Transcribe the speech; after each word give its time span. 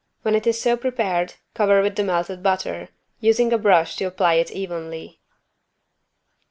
When 0.23 0.33
it 0.33 0.47
is 0.47 0.59
so 0.59 0.77
prepared 0.77 1.35
cover 1.53 1.79
with 1.83 1.95
the 1.95 2.03
melted 2.03 2.41
butter, 2.41 2.89
using 3.19 3.53
a 3.53 3.57
brush 3.59 3.97
to 3.97 4.05
apply 4.05 4.33
it 4.33 4.49
evenly. 4.51 5.21